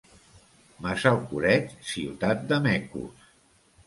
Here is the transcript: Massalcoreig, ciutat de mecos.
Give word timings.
Massalcoreig, 0.85 1.67
ciutat 1.89 2.41
de 2.53 2.59
mecos. 2.65 3.29